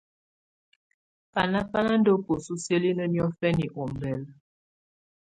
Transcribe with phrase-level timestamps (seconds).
[1.33, 4.29] Báná bá ná ndá bǝ́su siǝ́linǝ́ niɔ́fɛna ɔmbɛla.